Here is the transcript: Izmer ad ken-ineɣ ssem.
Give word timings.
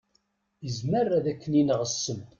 Izmer 0.67 1.07
ad 1.17 1.25
ken-ineɣ 1.33 1.81
ssem. 1.93 2.21